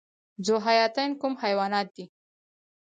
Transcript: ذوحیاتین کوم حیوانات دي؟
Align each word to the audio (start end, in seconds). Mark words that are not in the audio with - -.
ذوحیاتین 0.45 1.11
کوم 1.21 1.33
حیوانات 1.43 1.87
دي؟ 1.95 2.05